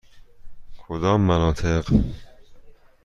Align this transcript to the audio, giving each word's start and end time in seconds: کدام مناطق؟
کدام 0.77 1.21
مناطق؟ 1.21 1.85